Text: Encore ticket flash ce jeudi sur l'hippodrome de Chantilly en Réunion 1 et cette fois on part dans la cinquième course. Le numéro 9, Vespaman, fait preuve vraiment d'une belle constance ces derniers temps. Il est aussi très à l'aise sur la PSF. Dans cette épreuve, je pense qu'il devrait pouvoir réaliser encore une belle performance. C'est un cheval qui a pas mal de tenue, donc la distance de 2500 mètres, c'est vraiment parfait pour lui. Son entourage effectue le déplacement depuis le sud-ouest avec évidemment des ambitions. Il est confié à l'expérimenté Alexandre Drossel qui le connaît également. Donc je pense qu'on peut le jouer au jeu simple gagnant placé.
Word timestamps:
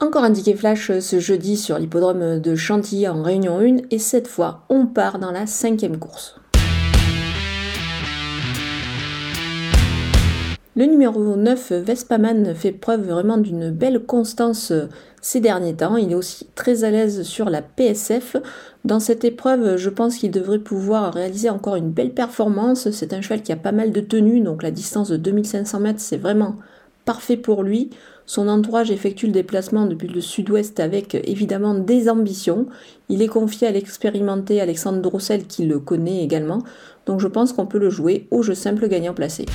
Encore 0.00 0.30
ticket 0.30 0.54
flash 0.54 0.92
ce 1.00 1.18
jeudi 1.18 1.56
sur 1.56 1.76
l'hippodrome 1.76 2.38
de 2.38 2.54
Chantilly 2.54 3.08
en 3.08 3.20
Réunion 3.20 3.58
1 3.58 3.78
et 3.90 3.98
cette 3.98 4.28
fois 4.28 4.62
on 4.68 4.86
part 4.86 5.18
dans 5.18 5.32
la 5.32 5.48
cinquième 5.48 5.98
course. 5.98 6.36
Le 10.76 10.84
numéro 10.84 11.34
9, 11.34 11.72
Vespaman, 11.72 12.54
fait 12.54 12.70
preuve 12.70 13.08
vraiment 13.08 13.38
d'une 13.38 13.72
belle 13.72 14.04
constance 14.06 14.72
ces 15.20 15.40
derniers 15.40 15.74
temps. 15.74 15.96
Il 15.96 16.12
est 16.12 16.14
aussi 16.14 16.46
très 16.54 16.84
à 16.84 16.92
l'aise 16.92 17.24
sur 17.24 17.50
la 17.50 17.62
PSF. 17.62 18.36
Dans 18.84 19.00
cette 19.00 19.24
épreuve, 19.24 19.76
je 19.78 19.90
pense 19.90 20.16
qu'il 20.18 20.30
devrait 20.30 20.60
pouvoir 20.60 21.12
réaliser 21.12 21.50
encore 21.50 21.74
une 21.74 21.90
belle 21.90 22.14
performance. 22.14 22.92
C'est 22.92 23.12
un 23.12 23.20
cheval 23.20 23.42
qui 23.42 23.50
a 23.50 23.56
pas 23.56 23.72
mal 23.72 23.90
de 23.90 24.00
tenue, 24.00 24.42
donc 24.42 24.62
la 24.62 24.70
distance 24.70 25.08
de 25.08 25.16
2500 25.16 25.80
mètres, 25.80 26.00
c'est 26.00 26.18
vraiment 26.18 26.54
parfait 27.08 27.38
pour 27.38 27.62
lui. 27.62 27.88
Son 28.26 28.48
entourage 28.48 28.90
effectue 28.90 29.28
le 29.28 29.32
déplacement 29.32 29.86
depuis 29.86 30.08
le 30.08 30.20
sud-ouest 30.20 30.78
avec 30.78 31.14
évidemment 31.14 31.72
des 31.72 32.10
ambitions. 32.10 32.66
Il 33.08 33.22
est 33.22 33.28
confié 33.28 33.66
à 33.66 33.70
l'expérimenté 33.70 34.60
Alexandre 34.60 35.00
Drossel 35.00 35.46
qui 35.46 35.64
le 35.64 35.78
connaît 35.78 36.22
également. 36.22 36.62
Donc 37.06 37.20
je 37.20 37.28
pense 37.28 37.54
qu'on 37.54 37.64
peut 37.64 37.78
le 37.78 37.88
jouer 37.88 38.26
au 38.30 38.42
jeu 38.42 38.52
simple 38.52 38.88
gagnant 38.88 39.14
placé. 39.14 39.46